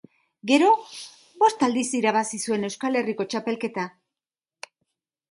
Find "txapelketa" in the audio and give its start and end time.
3.35-3.85